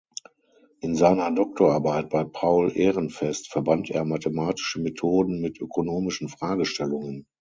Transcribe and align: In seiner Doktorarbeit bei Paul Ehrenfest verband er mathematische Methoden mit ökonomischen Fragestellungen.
In 0.79 0.95
seiner 0.95 1.29
Doktorarbeit 1.29 2.09
bei 2.09 2.23
Paul 2.23 2.75
Ehrenfest 2.75 3.51
verband 3.51 3.91
er 3.91 4.03
mathematische 4.03 4.81
Methoden 4.81 5.41
mit 5.41 5.61
ökonomischen 5.61 6.27
Fragestellungen. 6.27 7.27